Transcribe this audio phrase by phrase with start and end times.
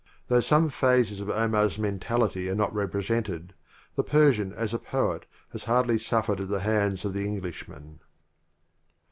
[0.29, 3.53] Though some phases of Omar s mentality are not represented,
[3.95, 7.99] the Persian as a poet has hardly suffered at the hands of the Englishman.